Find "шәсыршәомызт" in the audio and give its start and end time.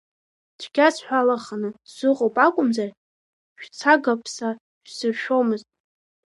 4.87-5.67